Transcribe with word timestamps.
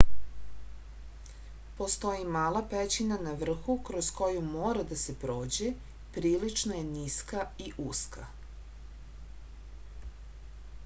postoji 1.81 2.23
mala 2.35 2.61
pećina 2.71 3.17
na 3.25 3.33
vrhu 3.41 3.75
kroz 3.89 4.09
koju 4.21 4.41
mora 4.45 4.85
da 4.93 4.97
se 5.01 5.15
prođe 5.23 5.69
prilično 6.15 6.73
je 6.77 6.81
niska 6.95 7.43
i 7.67 7.71
uska 7.91 8.25